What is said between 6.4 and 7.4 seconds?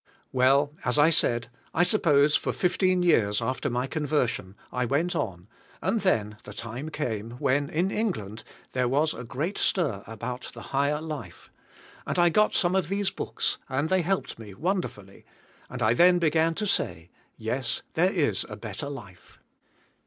the time